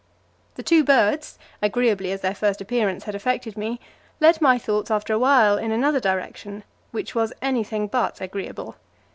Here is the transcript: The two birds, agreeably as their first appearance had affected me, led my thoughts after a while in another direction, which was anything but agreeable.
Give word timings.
The 0.55 0.63
two 0.63 0.83
birds, 0.83 1.37
agreeably 1.61 2.11
as 2.11 2.21
their 2.21 2.33
first 2.33 2.59
appearance 2.59 3.03
had 3.03 3.13
affected 3.13 3.55
me, 3.55 3.79
led 4.19 4.41
my 4.41 4.57
thoughts 4.57 4.89
after 4.89 5.13
a 5.13 5.19
while 5.19 5.59
in 5.59 5.71
another 5.71 5.99
direction, 5.99 6.63
which 6.89 7.13
was 7.13 7.31
anything 7.43 7.85
but 7.85 8.19
agreeable. 8.19 8.77